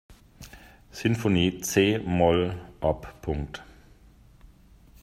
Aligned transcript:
Sinfonie 0.89 1.61
c-Moll 1.61 2.51
op. 2.81 3.05